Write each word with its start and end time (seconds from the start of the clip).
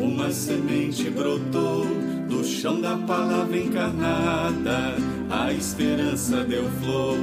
Uma 0.00 0.30
semente 0.30 1.08
brotou 1.10 1.86
do 2.28 2.44
chão 2.44 2.80
da 2.80 2.96
palavra 2.96 3.56
encarnada. 3.56 4.96
A 5.30 5.52
esperança 5.52 6.44
deu 6.44 6.64
flor, 6.80 7.18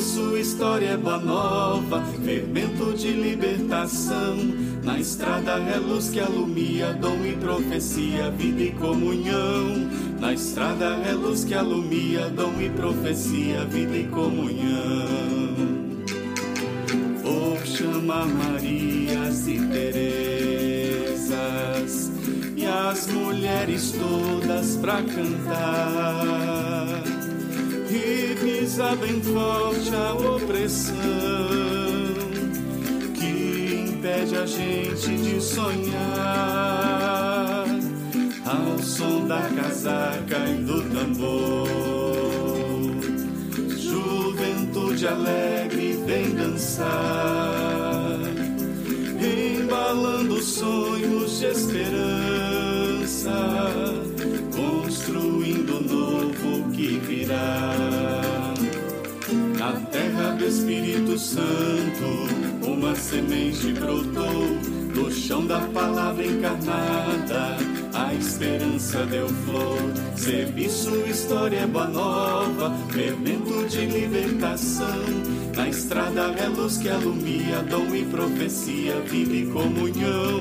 sua 0.00 0.40
história 0.40 0.96
boa 0.96 1.18
nova, 1.18 2.02
fermento 2.24 2.92
de 2.92 3.12
libertação. 3.12 4.36
Na 4.82 4.98
estrada 4.98 5.52
é 5.52 5.76
luz 5.78 6.08
que 6.10 6.20
alumia, 6.20 6.92
dom 6.94 7.24
e 7.24 7.36
profecia, 7.36 8.30
vida 8.30 8.62
e 8.62 8.70
comunhão. 8.72 9.88
Na 10.20 10.32
estrada 10.32 11.00
é 11.06 11.12
luz 11.12 11.44
que 11.44 11.54
alumia, 11.54 12.30
dom 12.30 12.60
e 12.60 12.70
profecia, 12.70 13.64
vida 13.64 13.96
e 13.96 14.04
comunhão 14.08 15.82
chama 17.82 18.26
Marias 18.26 19.46
e 19.48 19.58
Terezas 19.68 20.28
e 20.28 20.31
as 23.02 23.06
mulheres 23.08 23.92
todas 23.92 24.76
pra 24.76 25.02
cantar. 25.02 26.86
E 27.90 28.36
pisa 28.36 28.94
bem 28.96 29.20
forte 29.20 29.94
a 29.94 30.14
opressão 30.14 30.94
que 33.14 33.84
impede 33.88 34.36
a 34.36 34.46
gente 34.46 35.16
de 35.16 35.40
sonhar. 35.40 36.04
Ao 38.46 38.78
som 38.78 39.26
da 39.26 39.42
casaca 39.50 40.38
e 40.48 40.62
do 40.62 40.82
tambor 40.90 41.68
juventude 43.78 45.08
alegre 45.08 46.00
vem 46.06 46.34
dançar, 46.34 48.18
embalando 49.20 50.40
sonhos 50.40 51.38
de 51.38 51.46
esperança, 51.46 52.41
construindo 54.54 55.78
o 55.78 55.82
novo 55.82 56.70
que 56.72 56.98
virá. 56.98 58.54
Na 59.58 59.72
terra 59.90 60.30
do 60.32 60.44
Espírito 60.44 61.16
Santo, 61.18 62.26
uma 62.82 62.96
semente 62.96 63.72
brotou, 63.74 64.58
do 64.92 65.08
chão 65.08 65.46
da 65.46 65.60
palavra 65.68 66.26
encarnada 66.26 67.56
a 67.94 68.12
esperança 68.14 69.06
deu 69.06 69.28
flor. 69.28 69.78
Servi 70.16 70.68
sua 70.68 71.06
história 71.06 71.66
boa 71.66 71.86
nova, 71.86 72.76
fermento 72.90 73.66
de 73.68 73.86
libertação. 73.86 75.04
Na 75.54 75.68
estrada 75.68 76.22
é 76.38 76.48
luz 76.48 76.78
que 76.78 76.88
alumia, 76.88 77.62
dom 77.70 77.94
e 77.94 78.04
profecia, 78.04 79.00
vida 79.02 79.32
e 79.32 79.46
comunhão. 79.46 80.40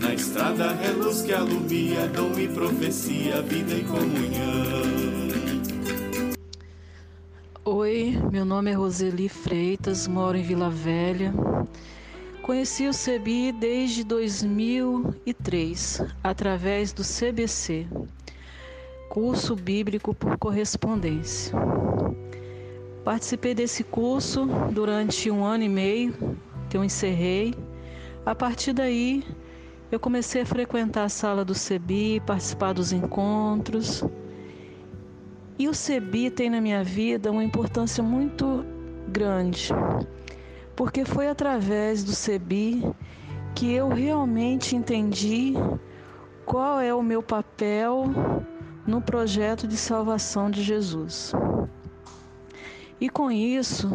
Na 0.00 0.14
estrada 0.14 0.78
é 0.82 0.90
luz 0.92 1.22
que 1.22 1.32
alumia, 1.32 2.08
dom 2.08 2.38
e 2.38 2.48
profecia, 2.48 3.42
vida 3.42 3.74
e 3.74 3.82
comunhão. 3.84 5.51
Meu 8.32 8.46
nome 8.46 8.70
é 8.70 8.74
Roseli 8.74 9.28
Freitas, 9.28 10.08
moro 10.08 10.38
em 10.38 10.42
Vila 10.42 10.70
Velha. 10.70 11.34
Conheci 12.40 12.88
o 12.88 12.92
CEBI 12.94 13.52
desde 13.52 14.02
2003, 14.04 16.02
através 16.24 16.94
do 16.94 17.02
CBC, 17.02 17.86
Curso 19.10 19.54
Bíblico 19.54 20.14
por 20.14 20.38
Correspondência. 20.38 21.54
Participei 23.04 23.54
desse 23.54 23.84
curso 23.84 24.46
durante 24.72 25.30
um 25.30 25.44
ano 25.44 25.64
e 25.64 25.68
meio, 25.68 26.14
que 26.70 26.76
eu 26.78 26.82
encerrei. 26.82 27.54
A 28.24 28.34
partir 28.34 28.72
daí, 28.72 29.22
eu 29.90 30.00
comecei 30.00 30.40
a 30.40 30.46
frequentar 30.46 31.04
a 31.04 31.10
sala 31.10 31.44
do 31.44 31.54
CEBI, 31.54 32.22
participar 32.24 32.72
dos 32.72 32.92
encontros. 32.92 34.02
E 35.58 35.68
o 35.68 35.74
CEBI 35.74 36.30
tem 36.30 36.50
na 36.50 36.60
minha 36.60 36.82
vida 36.82 37.30
uma 37.30 37.44
importância 37.44 38.02
muito 38.02 38.64
grande 39.08 39.68
porque 40.76 41.04
foi 41.04 41.28
através 41.28 42.02
do 42.02 42.12
CEBI 42.12 42.82
que 43.54 43.72
eu 43.72 43.88
realmente 43.88 44.74
entendi 44.74 45.54
qual 46.46 46.80
é 46.80 46.94
o 46.94 47.02
meu 47.02 47.22
papel 47.22 48.06
no 48.86 49.00
projeto 49.00 49.68
de 49.68 49.76
salvação 49.76 50.50
de 50.50 50.62
Jesus. 50.62 51.32
E 53.00 53.08
com 53.08 53.30
isso, 53.30 53.88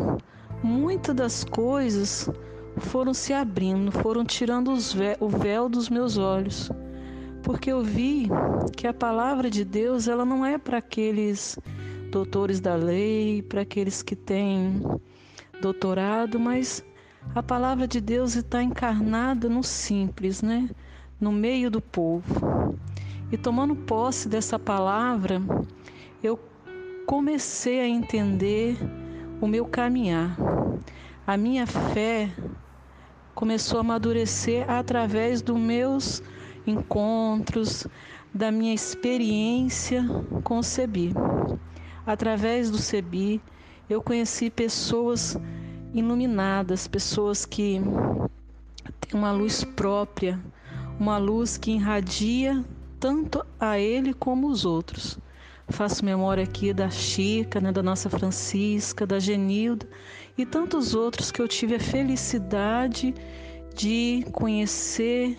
muitas 0.63 1.15
das 1.15 1.43
coisas 1.43 2.29
foram 2.77 3.13
se 3.13 3.33
abrindo, 3.33 3.91
foram 3.91 4.23
tirando 4.23 4.71
o 5.19 5.27
véu 5.27 5.67
dos 5.67 5.89
meus 5.89 6.17
olhos, 6.17 6.69
porque 7.47 7.71
eu 7.71 7.81
vi 7.81 8.27
que 8.75 8.85
a 8.85 8.93
palavra 8.93 9.49
de 9.49 9.63
Deus 9.63 10.09
ela 10.09 10.25
não 10.25 10.45
é 10.45 10.57
para 10.57 10.79
aqueles 10.79 11.57
doutores 12.11 12.59
da 12.59 12.75
lei, 12.75 13.41
para 13.41 13.61
aqueles 13.61 14.03
que 14.03 14.17
têm 14.17 14.81
doutorado, 15.61 16.37
mas 16.41 16.83
a 17.33 17.41
palavra 17.41 17.87
de 17.87 18.01
Deus 18.01 18.35
está 18.35 18.61
encarnada 18.61 19.47
no 19.47 19.63
simples, 19.63 20.41
né? 20.41 20.69
No 21.21 21.31
meio 21.31 21.71
do 21.71 21.79
povo. 21.79 22.77
E 23.31 23.37
tomando 23.37 23.77
posse 23.77 24.27
dessa 24.27 24.59
palavra, 24.59 25.41
eu 26.21 26.37
comecei 27.05 27.79
a 27.79 27.87
entender 27.87 28.77
o 29.39 29.47
meu 29.47 29.63
caminhar. 29.63 30.35
A 31.25 31.37
minha 31.37 31.65
fé 31.65 32.29
começou 33.33 33.77
a 33.77 33.81
amadurecer 33.81 34.69
através 34.69 35.41
dos 35.41 35.57
meus 35.57 36.21
encontros, 36.69 37.87
da 38.33 38.51
minha 38.51 38.73
experiência 38.73 40.03
com 40.43 40.59
o 40.59 40.63
CEBI. 40.63 41.13
Através 42.05 42.69
do 42.69 42.77
CEBI, 42.77 43.41
eu 43.89 44.01
conheci 44.01 44.49
pessoas 44.49 45.37
iluminadas, 45.93 46.87
pessoas 46.87 47.45
que 47.45 47.81
têm 48.99 49.19
uma 49.19 49.31
luz 49.31 49.63
própria, 49.63 50.39
uma 50.99 51.17
luz 51.17 51.57
que 51.57 51.71
irradia 51.71 52.63
tanto 52.99 53.45
a 53.59 53.79
ele 53.79 54.13
como 54.13 54.47
os 54.47 54.65
outros. 54.65 55.17
Faço 55.69 56.05
memória 56.05 56.43
aqui 56.43 56.71
da 56.73 56.89
Chica, 56.89 57.59
né, 57.59 57.71
da 57.71 57.83
nossa 57.83 58.09
Francisca, 58.09 59.05
da 59.05 59.19
Genilda 59.19 59.87
e 60.37 60.45
tantos 60.45 60.95
outros 60.95 61.31
que 61.31 61.41
eu 61.41 61.47
tive 61.47 61.75
a 61.75 61.79
felicidade 61.79 63.13
de 63.75 64.25
conhecer 64.31 65.37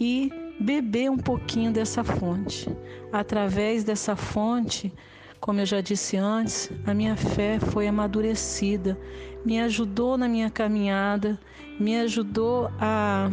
e 0.00 0.32
beber 0.60 1.10
um 1.10 1.16
pouquinho 1.16 1.72
dessa 1.72 2.04
fonte. 2.04 2.68
Através 3.12 3.84
dessa 3.84 4.16
fonte, 4.16 4.92
como 5.40 5.60
eu 5.60 5.66
já 5.66 5.80
disse 5.80 6.16
antes, 6.16 6.70
a 6.86 6.94
minha 6.94 7.16
fé 7.16 7.58
foi 7.58 7.88
amadurecida, 7.88 8.98
me 9.44 9.60
ajudou 9.60 10.16
na 10.16 10.28
minha 10.28 10.48
caminhada, 10.50 11.38
me 11.80 11.98
ajudou 11.98 12.70
a 12.78 13.28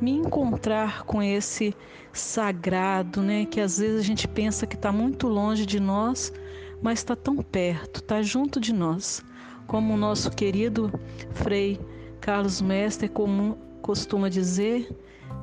me 0.00 0.10
encontrar 0.10 1.04
com 1.04 1.22
esse 1.22 1.74
sagrado, 2.12 3.22
né? 3.22 3.44
Que 3.44 3.60
às 3.60 3.78
vezes 3.78 4.00
a 4.00 4.04
gente 4.04 4.26
pensa 4.26 4.66
que 4.66 4.74
está 4.74 4.90
muito 4.90 5.28
longe 5.28 5.64
de 5.64 5.78
nós, 5.78 6.32
mas 6.82 6.98
está 6.98 7.14
tão 7.14 7.36
perto, 7.36 8.00
está 8.00 8.20
junto 8.20 8.60
de 8.60 8.72
nós. 8.72 9.24
Como 9.66 9.94
o 9.94 9.96
nosso 9.96 10.30
querido 10.30 10.90
Frei 11.34 11.78
Carlos 12.20 12.60
Mestre 12.60 13.08
comum, 13.08 13.54
costuma 13.80 14.28
dizer, 14.28 14.88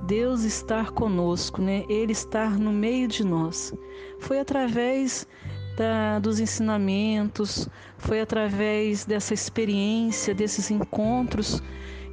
Deus 0.06 0.44
estar 0.44 0.92
conosco, 0.92 1.62
né? 1.62 1.84
Ele 1.90 2.12
estar 2.12 2.58
no 2.60 2.72
meio 2.72 3.08
de 3.08 3.24
nós. 3.24 3.74
Foi 4.20 4.40
através 4.40 5.28
da, 5.76 6.20
dos 6.20 6.40
ensinamentos, 6.40 7.68
foi 7.98 8.22
através 8.22 9.06
dessa 9.06 9.34
experiência, 9.34 10.34
desses 10.34 10.72
encontros 10.72 11.62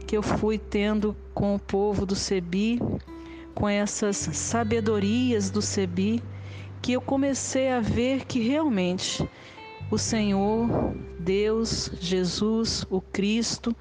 que 0.07 0.17
eu 0.17 0.23
fui 0.23 0.59
tendo 0.59 1.17
com 1.35 1.55
o 1.55 1.59
povo 1.59 2.05
do 2.05 2.15
Sebi, 2.15 2.81
com 3.55 3.69
essas 3.69 4.17
sabedorias 4.17 5.51
do 5.51 5.63
Sebi, 5.63 6.23
que 6.81 6.93
eu 6.93 7.01
comecei 7.01 7.71
a 7.71 7.81
ver 7.81 8.25
que 8.25 8.41
realmente 8.41 9.29
o 9.91 9.99
Senhor, 9.99 10.95
Deus, 11.19 11.91
Jesus, 12.01 12.85
o 12.91 13.01
Cristo, 13.01 13.77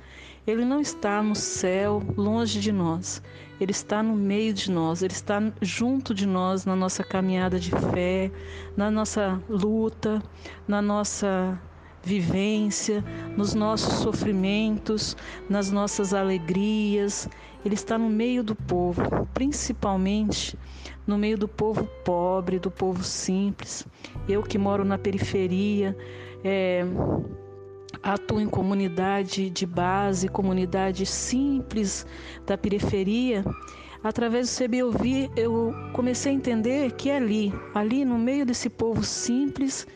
ele 0.46 0.66
não 0.66 0.82
está 0.82 1.22
no 1.22 1.36
céu, 1.36 2.02
longe 2.18 2.60
de 2.60 2.72
nós. 2.72 3.22
Ele 3.60 3.72
está 3.72 4.02
no 4.02 4.16
meio 4.16 4.54
de 4.54 4.72
nós, 4.72 5.04
ele 5.04 5.14
está 5.14 5.40
junto 5.62 6.16
de 6.16 6.26
nós 6.26 6.66
na 6.66 6.76
nossa 6.76 7.04
caminhada 7.04 7.60
de 7.60 7.70
fé, 7.70 8.32
na 8.76 8.90
nossa 8.90 9.40
luta, 9.48 10.22
na 10.68 10.82
nossa 10.82 11.60
vivência, 12.04 13.04
nos 13.38 13.54
nossos 13.54 14.00
sofrimentos, 14.00 15.16
nas 15.48 15.70
nossas 15.70 16.12
alegrias. 16.12 17.30
Ele 17.64 17.76
está 17.76 18.00
no 18.00 18.10
meio 18.10 18.44
do 18.44 18.56
povo, 18.56 19.28
principalmente 19.34 20.58
no 21.06 21.18
meio 21.18 21.38
do 21.38 21.48
povo 21.48 21.88
pobre, 22.04 22.58
do 22.58 22.72
povo 22.72 23.04
simples. 23.04 23.86
Eu 24.28 24.42
que 24.42 24.58
moro 24.58 24.84
na 24.84 24.98
periferia, 24.98 25.96
é, 26.44 26.84
atuo 28.04 28.40
em 28.40 28.48
comunidade 28.48 29.50
de 29.50 29.66
base, 29.66 30.28
comunidade 30.28 31.06
simples 31.06 32.06
da 32.46 32.58
periferia, 32.58 33.44
através 34.04 34.50
do 34.50 34.64
CB 34.64 34.78
eu 34.78 34.92
vi, 34.92 35.30
eu 35.36 35.74
comecei 35.94 36.32
a 36.32 36.36
entender 36.36 36.92
que 36.94 37.12
ali, 37.12 37.54
ali 37.74 38.04
no 38.04 38.18
meio 38.18 38.46
desse 38.46 38.70
povo 38.70 39.04
simples, 39.04 39.88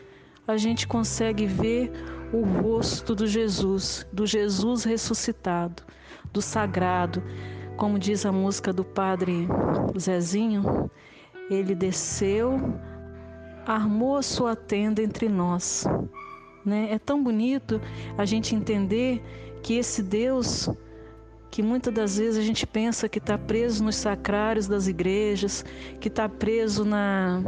a 0.47 0.57
gente 0.57 0.87
consegue 0.87 1.47
ver 1.47 1.91
o 2.31 2.43
rosto 2.43 3.15
do 3.15 3.25
Jesus, 3.25 4.05
do 4.11 4.25
Jesus 4.25 4.83
ressuscitado, 4.83 5.83
do 6.31 6.41
sagrado. 6.41 7.23
Como 7.77 7.99
diz 7.99 8.25
a 8.25 8.31
música 8.31 8.71
do 8.71 8.83
padre 8.83 9.47
Zezinho, 9.99 10.89
ele 11.49 11.73
desceu, 11.73 12.59
armou 13.65 14.17
a 14.17 14.21
sua 14.21 14.55
tenda 14.55 15.01
entre 15.01 15.27
nós. 15.27 15.85
Né? 16.65 16.89
É 16.91 16.97
tão 16.97 17.23
bonito 17.23 17.79
a 18.17 18.25
gente 18.25 18.56
entender 18.56 19.21
que 19.62 19.75
esse 19.75 20.01
Deus, 20.01 20.69
que 21.51 21.62
muitas 21.62 21.94
das 21.94 22.17
vezes 22.17 22.38
a 22.38 22.41
gente 22.41 22.65
pensa 22.65 23.07
que 23.07 23.19
está 23.19 23.38
preso 23.38 23.83
nos 23.83 23.95
sacrários 23.95 24.67
das 24.67 24.88
igrejas, 24.88 25.63
que 26.00 26.07
está 26.07 26.27
preso 26.27 26.83
na, 26.83 27.41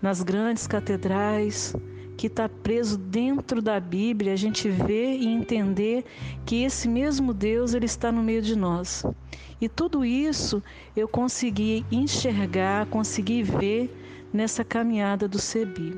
nas 0.00 0.22
grandes 0.22 0.66
catedrais, 0.66 1.74
que 2.16 2.26
está 2.26 2.48
preso 2.48 2.98
dentro 2.98 3.62
da 3.62 3.80
Bíblia, 3.80 4.32
a 4.32 4.36
gente 4.36 4.68
vê 4.68 5.16
e 5.16 5.26
entender 5.26 6.04
que 6.44 6.62
esse 6.62 6.88
mesmo 6.88 7.32
Deus 7.32 7.74
ele 7.74 7.86
está 7.86 8.12
no 8.12 8.22
meio 8.22 8.42
de 8.42 8.56
nós. 8.56 9.04
E 9.60 9.68
tudo 9.68 10.04
isso 10.04 10.62
eu 10.96 11.06
consegui 11.06 11.86
enxergar, 11.90 12.86
consegui 12.86 13.42
ver 13.42 13.90
nessa 14.32 14.64
caminhada 14.64 15.28
do 15.28 15.38
CEBI. 15.38 15.94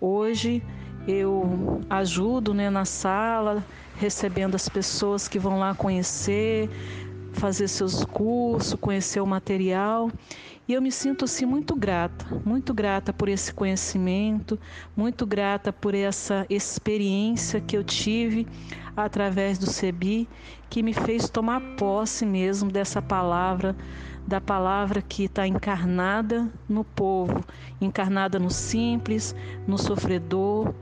Hoje 0.00 0.62
eu 1.06 1.80
ajudo 1.88 2.52
né, 2.52 2.68
na 2.68 2.84
sala, 2.84 3.64
recebendo 3.96 4.54
as 4.54 4.68
pessoas 4.68 5.28
que 5.28 5.38
vão 5.38 5.58
lá 5.58 5.74
conhecer, 5.74 6.68
fazer 7.32 7.68
seus 7.68 8.04
cursos, 8.04 8.74
conhecer 8.80 9.20
o 9.20 9.26
material. 9.26 10.10
E 10.68 10.72
eu 10.72 10.82
me 10.82 10.90
sinto 10.90 11.24
assim 11.24 11.46
muito 11.46 11.76
grata, 11.76 12.26
muito 12.44 12.74
grata 12.74 13.12
por 13.12 13.28
esse 13.28 13.54
conhecimento, 13.54 14.58
muito 14.96 15.24
grata 15.24 15.72
por 15.72 15.94
essa 15.94 16.44
experiência 16.50 17.60
que 17.60 17.76
eu 17.76 17.84
tive 17.84 18.46
através 18.96 19.58
do 19.58 19.66
CEBI, 19.66 20.28
que 20.68 20.82
me 20.82 20.92
fez 20.92 21.28
tomar 21.28 21.60
posse 21.76 22.26
mesmo 22.26 22.70
dessa 22.70 23.00
palavra, 23.00 23.76
da 24.26 24.40
palavra 24.40 25.00
que 25.00 25.24
está 25.24 25.46
encarnada 25.46 26.50
no 26.68 26.82
povo, 26.82 27.44
encarnada 27.80 28.40
no 28.40 28.50
simples, 28.50 29.36
no 29.68 29.78
sofredor, 29.78 30.74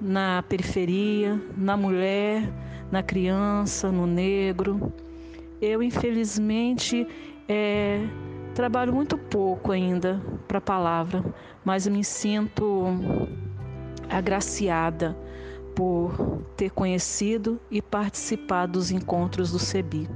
na 0.00 0.42
periferia, 0.48 1.40
na 1.56 1.76
mulher, 1.76 2.50
na 2.90 3.02
criança, 3.02 3.92
no 3.92 4.06
negro. 4.06 4.92
Eu, 5.60 5.82
infelizmente, 5.82 7.06
é, 7.48 8.00
trabalho 8.54 8.92
muito 8.92 9.18
pouco 9.18 9.72
ainda 9.72 10.20
para 10.48 10.58
a 10.58 10.62
palavra, 10.62 11.24
mas 11.64 11.86
me 11.86 12.02
sinto 12.02 12.86
agraciada 14.08 15.16
por 15.74 16.42
ter 16.56 16.70
conhecido 16.70 17.60
e 17.70 17.80
participado 17.80 18.72
dos 18.72 18.90
encontros 18.90 19.52
do 19.52 19.58
CEBI. 19.58 20.08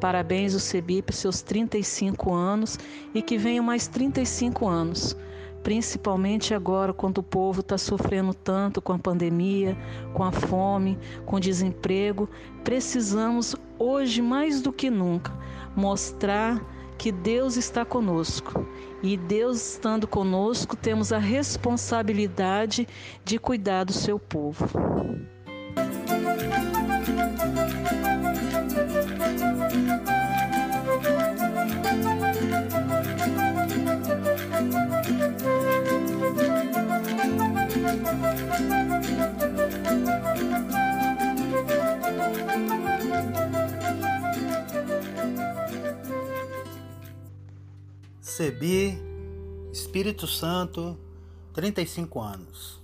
Parabéns, 0.00 0.54
o 0.54 0.60
CEBI, 0.60 1.02
por 1.02 1.14
seus 1.14 1.42
35 1.42 2.32
anos 2.32 2.78
e 3.14 3.20
que 3.20 3.36
venham 3.36 3.64
mais 3.64 3.88
35 3.88 4.68
anos 4.68 5.16
principalmente 5.62 6.54
agora, 6.54 6.92
quando 6.92 7.18
o 7.18 7.22
povo 7.22 7.60
está 7.60 7.78
sofrendo 7.78 8.34
tanto 8.34 8.82
com 8.82 8.92
a 8.92 8.98
pandemia, 8.98 9.76
com 10.12 10.24
a 10.24 10.32
fome, 10.32 10.98
com 11.24 11.36
o 11.36 11.40
desemprego. 11.40 12.28
Precisamos, 12.64 13.56
hoje 13.78 14.20
mais 14.20 14.60
do 14.60 14.72
que 14.72 14.90
nunca, 14.90 15.32
mostrar 15.76 16.60
que 16.98 17.10
Deus 17.10 17.56
está 17.56 17.84
conosco. 17.84 18.66
E 19.02 19.16
Deus 19.16 19.72
estando 19.72 20.06
conosco, 20.06 20.76
temos 20.76 21.12
a 21.12 21.18
responsabilidade 21.18 22.86
de 23.24 23.38
cuidar 23.38 23.84
do 23.84 23.92
seu 23.92 24.18
povo. 24.18 24.68
Recebi 48.42 48.98
Espírito 49.72 50.26
Santo, 50.26 50.98
35 51.54 52.20
anos. 52.20 52.82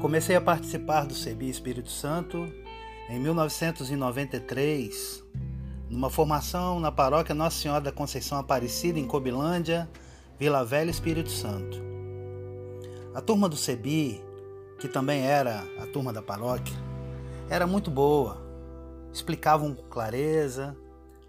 Comecei 0.00 0.34
a 0.34 0.40
participar 0.40 1.06
do 1.06 1.14
CEBI 1.14 1.50
Espírito 1.50 1.90
Santo 1.90 2.52
em 3.08 3.20
1993, 3.20 5.22
numa 5.90 6.10
formação 6.10 6.80
na 6.80 6.90
paróquia 6.90 7.34
Nossa 7.34 7.60
Senhora 7.60 7.82
da 7.82 7.92
Conceição 7.92 8.38
Aparecida, 8.38 8.98
em 8.98 9.06
Cobilândia, 9.06 9.88
Vila 10.38 10.64
Velha, 10.64 10.90
Espírito 10.90 11.30
Santo. 11.30 11.95
A 13.16 13.22
turma 13.22 13.48
do 13.48 13.56
CEBI, 13.56 14.22
que 14.78 14.86
também 14.86 15.22
era 15.22 15.64
a 15.80 15.86
turma 15.86 16.12
da 16.12 16.20
paróquia, 16.20 16.76
era 17.48 17.66
muito 17.66 17.90
boa, 17.90 18.36
explicavam 19.10 19.74
com 19.74 19.84
clareza, 19.84 20.76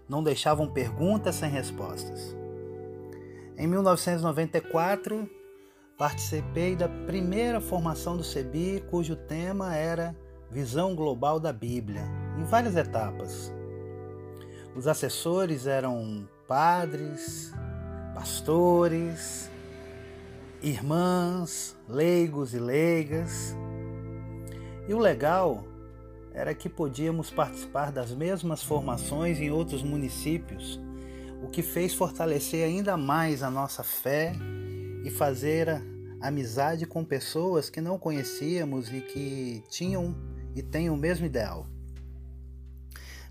não 0.06 0.22
deixavam 0.22 0.68
perguntas 0.68 1.36
sem 1.36 1.48
respostas. 1.48 2.36
Em 3.56 3.66
1994, 3.66 5.26
participei 5.96 6.76
da 6.76 6.90
primeira 6.90 7.58
formação 7.58 8.18
do 8.18 8.22
CEBI, 8.22 8.84
cujo 8.90 9.16
tema 9.16 9.74
era 9.74 10.14
Visão 10.50 10.94
Global 10.94 11.40
da 11.40 11.54
Bíblia, 11.54 12.02
em 12.38 12.44
várias 12.44 12.76
etapas. 12.76 13.50
Os 14.76 14.86
assessores 14.86 15.66
eram 15.66 16.28
padres, 16.46 17.50
pastores, 18.14 19.50
irmãs, 20.62 21.76
leigos 21.88 22.54
e 22.54 22.58
leigas. 22.58 23.56
E 24.88 24.94
o 24.94 24.98
legal 24.98 25.64
era 26.32 26.54
que 26.54 26.68
podíamos 26.68 27.30
participar 27.30 27.92
das 27.92 28.12
mesmas 28.12 28.62
formações 28.62 29.38
em 29.38 29.50
outros 29.50 29.82
municípios 29.82 30.80
o 31.42 31.48
que 31.48 31.62
fez 31.62 31.94
fortalecer 31.94 32.64
ainda 32.64 32.96
mais 32.96 33.42
a 33.42 33.50
nossa 33.50 33.82
fé 33.82 34.32
e 35.04 35.10
fazer 35.10 35.82
amizade 36.20 36.84
com 36.84 37.04
pessoas 37.04 37.70
que 37.70 37.80
não 37.80 37.98
conhecíamos 37.98 38.92
e 38.92 39.00
que 39.00 39.62
tinham 39.68 40.16
e 40.54 40.62
têm 40.62 40.90
o 40.90 40.96
mesmo 40.96 41.26
ideal. 41.26 41.66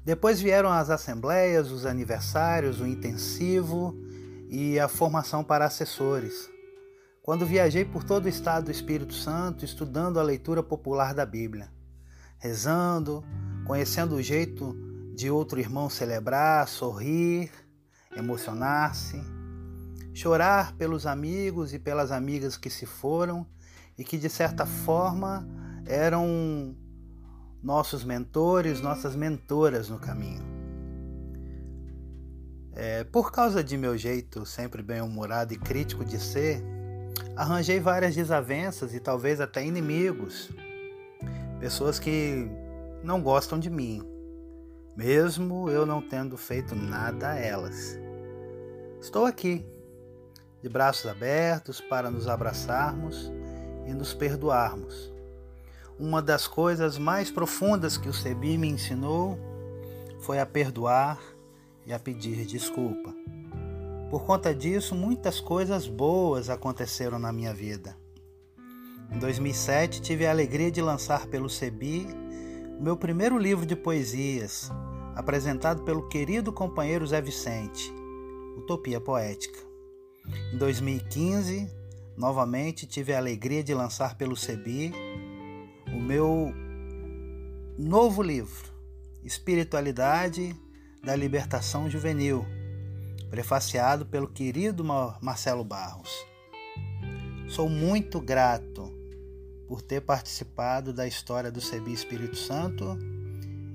Depois 0.06 0.40
vieram 0.40 0.72
as 0.72 0.90
assembleias, 0.90 1.70
os 1.70 1.86
aniversários, 1.86 2.80
o 2.80 2.88
intensivo 2.88 3.94
e 4.50 4.80
a 4.80 4.88
formação 4.88 5.44
para 5.44 5.66
assessores. 5.66 6.50
Quando 7.28 7.46
viajei 7.46 7.84
por 7.84 8.06
todo 8.06 8.28
o 8.28 8.30
estado 8.30 8.68
do 8.68 8.72
Espírito 8.72 9.14
Santo, 9.14 9.66
estudando 9.66 10.18
a 10.18 10.24
leitura 10.24 10.64
popular 10.64 11.14
da 11.14 11.26
Bíblia, 11.26 11.70
rezando, 12.40 13.22
conhecendo 13.66 14.16
o 14.16 14.22
jeito 14.22 14.74
de 15.14 15.30
outro 15.30 15.60
irmão 15.60 15.90
celebrar, 15.90 16.70
sorrir 16.70 17.52
emocionar-se, 18.16 19.22
chorar 20.14 20.72
pelos 20.78 21.06
amigos 21.06 21.74
e 21.74 21.80
pelas 21.80 22.14
amigas 22.14 22.56
que 22.56 22.70
se 22.70 22.86
foram 22.86 23.46
e 23.98 24.06
que 24.06 24.18
de 24.18 24.30
certa 24.30 24.66
forma 24.66 25.46
eram 25.86 26.78
nossos 27.62 28.06
mentores, 28.06 28.80
nossas 28.80 29.18
mentoras 29.18 29.90
no 29.90 30.00
caminho. 30.00 30.46
É, 32.72 33.04
por 33.04 33.34
causa 33.34 33.62
de 33.62 33.76
meu 33.76 33.98
jeito 33.98 34.46
sempre 34.46 34.82
bem-humorado 34.82 35.54
e 35.54 35.58
crítico 35.58 36.06
de 36.06 36.22
ser, 36.22 36.77
arranjei 37.38 37.80
várias 37.80 38.16
desavenças 38.16 38.96
e 38.96 39.00
talvez 39.00 39.40
até 39.40 39.64
inimigos, 39.64 40.50
pessoas 41.60 42.00
que 42.00 42.50
não 43.04 43.22
gostam 43.22 43.60
de 43.60 43.70
mim, 43.70 44.02
mesmo 44.96 45.70
eu 45.70 45.86
não 45.86 46.02
tendo 46.02 46.36
feito 46.36 46.76
nada 46.76 47.30
a 47.30 47.36
elas. 47.36 47.98
Estou 49.00 49.26
aqui, 49.26 49.64
de 50.64 50.68
braços 50.68 51.06
abertos 51.06 51.80
para 51.80 52.10
nos 52.10 52.28
abraçarmos 52.28 53.32
e 53.86 53.94
nos 53.94 54.16
perdoarmos. 54.16 55.14
Uma 56.00 56.22
das 56.22 56.48
coisas 56.48 56.98
mais 56.98 57.30
profundas 57.30 57.98
que 57.98 58.10
o 58.10 58.14
Sebi 58.14 58.58
me 58.58 58.68
ensinou 58.68 59.38
foi 60.22 60.40
a 60.40 60.46
perdoar 60.46 61.20
e 61.86 61.94
a 61.94 62.00
pedir 62.00 62.46
desculpa. 62.46 63.14
Por 64.10 64.24
conta 64.24 64.56
disso, 64.56 64.96
muitas 64.96 65.40
coisas 65.40 65.88
boas 65.88 66.50
aconteceram 66.50 67.20
na 67.20 67.34
minha 67.34 67.54
vida. 67.54 67.98
Em 69.12 69.20
2007, 69.20 70.02
tive 70.02 70.26
a 70.26 70.32
alegria 70.32 70.72
de 70.72 70.82
lançar 70.82 71.28
pelo 71.28 71.50
CEBI 71.50 72.08
o 72.80 72.84
meu 72.84 72.96
primeiro 72.96 73.38
livro 73.38 73.66
de 73.66 73.76
poesias, 73.76 74.72
apresentado 75.16 75.84
pelo 75.84 76.08
querido 76.08 76.54
companheiro 76.54 77.08
Zé 77.08 77.22
Vicente, 77.22 77.92
Utopia 78.58 79.02
Poética. 79.02 79.60
Em 80.54 80.58
2015, 80.58 81.70
novamente 82.16 82.86
tive 82.86 83.14
a 83.14 83.18
alegria 83.18 83.64
de 83.64 83.74
lançar 83.74 84.16
pelo 84.16 84.36
CEBI 84.36 84.94
o 85.88 86.00
meu 86.00 86.54
novo 87.78 88.22
livro, 88.22 88.72
Espiritualidade 89.24 90.56
da 91.04 91.16
Libertação 91.16 91.90
Juvenil, 91.90 92.46
prefaciado 93.30 94.06
pelo 94.06 94.28
querido 94.28 94.84
Marcelo 95.22 95.64
Barros. 95.64 96.12
Sou 97.48 97.70
muito 97.70 98.20
grato 98.20 98.92
por 99.68 99.82
ter 99.82 100.02
participado 100.02 100.94
da 100.94 101.08
história 101.08 101.52
do 101.52 101.62
CEBI 101.62 101.94
Espírito 101.94 102.38
Santo 102.38 102.98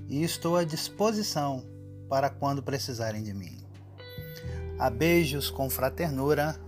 e 0.07 0.23
estou 0.23 0.57
à 0.57 0.63
disposição 0.63 1.63
para 2.09 2.29
quando 2.29 2.61
precisarem 2.61 3.23
de 3.23 3.33
mim. 3.33 3.57
A 4.77 4.89
beijos 4.89 5.49
com 5.49 5.69
fraternura, 5.69 6.59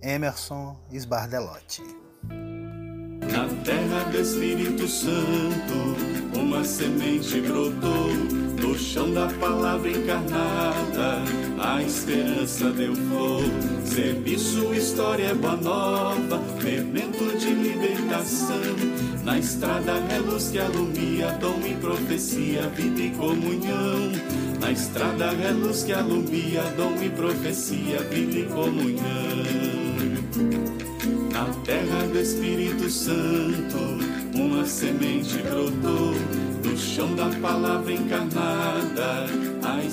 Emerson 0.00 0.76
Sbardelotti. 0.92 1.82
Na 3.32 3.48
terra 3.64 4.04
do 4.10 4.20
Espírito 4.20 4.86
Santo, 4.86 6.38
uma 6.38 6.62
semente 6.62 7.40
brotou, 7.40 8.08
no 8.60 8.78
chão 8.78 9.12
da 9.12 9.28
palavra 9.38 9.90
encarnada, 9.90 11.22
a 11.64 11.82
esperança 11.82 12.70
deu 12.70 12.94
flor. 12.94 13.42
Serviço, 13.84 14.74
história 14.74 15.28
é 15.28 15.34
boa 15.34 15.56
nova, 15.56 16.38
fermento 16.60 17.24
de 17.38 17.50
libertação. 17.54 18.76
Na 19.24 19.38
estrada 19.38 19.92
é 20.10 20.18
luz 20.18 20.50
que 20.50 20.58
alumia, 20.58 21.32
dom 21.40 21.60
e 21.66 21.74
profecia, 21.76 22.68
vida 22.68 23.00
e 23.00 23.10
comunhão. 23.10 24.12
Na 24.60 24.70
estrada 24.70 25.24
é 25.24 25.50
luz 25.52 25.82
que 25.84 25.92
alumia, 25.92 26.62
dom 26.76 27.02
e 27.02 27.08
profecia, 27.08 28.00
vida 28.10 28.38
e 28.38 28.44
comunhão. 28.44 29.64
Na 31.32 31.46
terra 31.64 32.06
do 32.12 32.18
Espírito 32.20 32.90
Santo, 32.90 33.78
uma 34.34 34.66
semente 34.66 35.38
brotou. 35.38 36.14
No 36.62 36.78
chão 36.78 37.14
da 37.14 37.28
palavra 37.40 37.92
encarnada, 37.92 38.73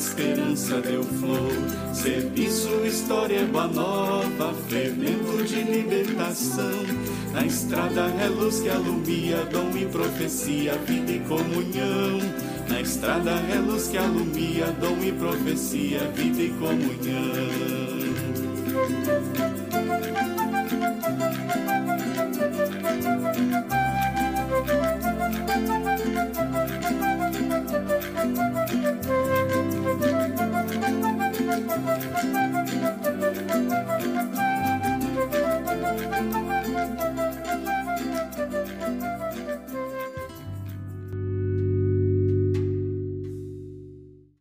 esperança 0.01 0.81
deu 0.81 1.03
flor. 1.03 1.53
Serviço, 1.93 2.69
história, 2.85 3.45
boa 3.45 3.67
nova, 3.67 4.53
fermento 4.67 5.43
de 5.43 5.61
libertação. 5.61 6.81
Na 7.31 7.45
estrada 7.45 8.07
é 8.19 8.27
luz 8.27 8.61
que 8.61 8.69
alumia, 8.69 9.45
dom 9.51 9.69
e 9.77 9.85
profecia, 9.85 10.73
vida 10.87 11.11
e 11.11 11.19
comunhão. 11.19 12.19
Na 12.67 12.81
estrada 12.81 13.31
é 13.31 13.59
luz 13.59 13.89
que 13.89 13.97
alumia, 13.97 14.65
dom 14.79 14.97
e 15.03 15.11
profecia, 15.11 15.99
vida 16.15 16.41
e 16.41 16.49
comunhão. 16.49 18.01